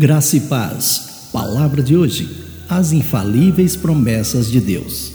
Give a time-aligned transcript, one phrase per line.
[0.00, 1.28] Graça e paz.
[1.32, 2.30] Palavra de hoje:
[2.68, 5.10] as infalíveis promessas de Deus.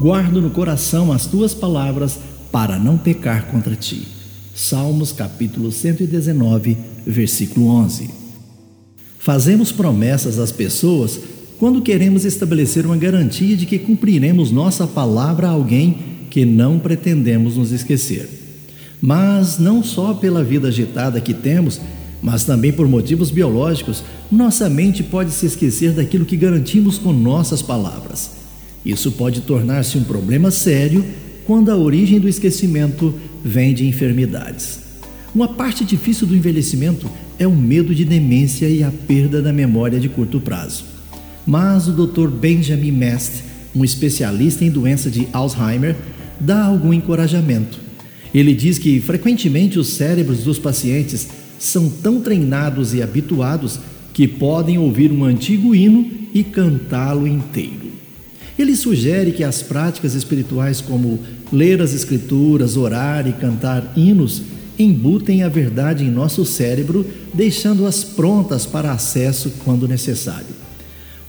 [0.00, 2.18] Guardo no coração as tuas palavras
[2.50, 4.08] para não pecar contra ti.
[4.54, 8.08] Salmos capítulo 119, versículo 11.
[9.18, 11.20] Fazemos promessas às pessoas
[11.58, 15.98] quando queremos estabelecer uma garantia de que cumpriremos nossa palavra a alguém
[16.30, 18.30] que não pretendemos nos esquecer.
[18.98, 21.78] Mas não só pela vida agitada que temos,
[22.22, 27.62] mas também por motivos biológicos, nossa mente pode se esquecer daquilo que garantimos com nossas
[27.62, 28.32] palavras.
[28.84, 31.04] Isso pode tornar-se um problema sério
[31.46, 34.80] quando a origem do esquecimento vem de enfermidades.
[35.34, 39.98] Uma parte difícil do envelhecimento é o medo de demência e a perda da memória
[39.98, 40.84] de curto prazo.
[41.46, 42.28] Mas o Dr.
[42.28, 45.96] Benjamin Mast, um especialista em doença de Alzheimer,
[46.38, 47.78] dá algum encorajamento.
[48.32, 51.28] Ele diz que frequentemente os cérebros dos pacientes
[51.60, 53.78] são tão treinados e habituados
[54.14, 57.90] que podem ouvir um antigo hino e cantá-lo inteiro.
[58.58, 61.20] Ele sugere que as práticas espirituais, como
[61.52, 64.42] ler as Escrituras, orar e cantar hinos,
[64.78, 70.54] embutem a verdade em nosso cérebro, deixando-as prontas para acesso quando necessário.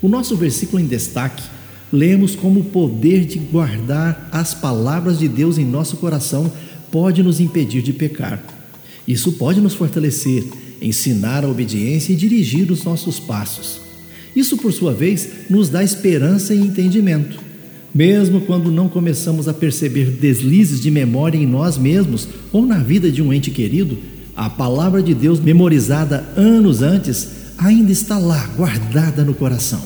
[0.02, 1.44] O nosso versículo em destaque
[1.92, 6.52] lemos como o poder de guardar as palavras de Deus em nosso coração
[6.90, 8.61] pode nos impedir de pecar.
[9.08, 10.44] Isso pode nos fortalecer,
[10.82, 13.82] ensinar a obediência e dirigir os nossos passos.
[14.36, 17.40] Isso, por sua vez, nos dá esperança e entendimento.
[17.94, 23.12] Mesmo quando não começamos a perceber deslizes de memória em nós mesmos ou na vida
[23.12, 23.98] de um ente querido,
[24.36, 27.28] a palavra de Deus, memorizada anos antes,
[27.58, 29.82] ainda está lá, guardada no coração.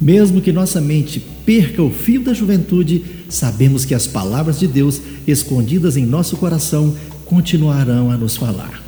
[0.00, 5.00] Mesmo que nossa mente perca o fio da juventude, sabemos que as palavras de Deus,
[5.26, 6.96] escondidas em nosso coração,
[7.30, 8.82] continuarão a nos falar.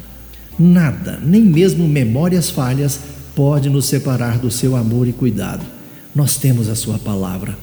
[0.58, 2.98] Nada, nem mesmo memórias falhas,
[3.36, 5.64] pode nos separar do seu amor e cuidado.
[6.12, 7.56] Nós temos a sua palavra.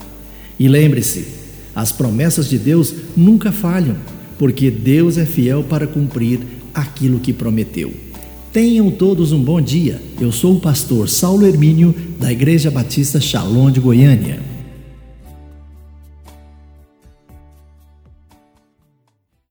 [0.57, 1.27] E lembre-se,
[1.75, 3.97] as promessas de Deus nunca falham,
[4.37, 6.39] porque Deus é fiel para cumprir
[6.73, 7.93] aquilo que prometeu.
[8.53, 10.01] Tenham todos um bom dia.
[10.17, 14.48] Eu sou o pastor Saulo Hermínio, da Igreja Batista Shalom de Goiânia.